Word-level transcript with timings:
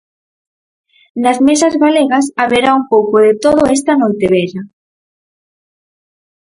Nas 1.23 1.37
mesas 1.47 1.73
galegas 1.83 2.25
haberá 2.41 2.71
un 2.79 2.85
pouco 2.93 3.15
de 3.25 3.33
todo 3.43 3.61
esta 3.77 3.97
Noitevella. 3.99 4.61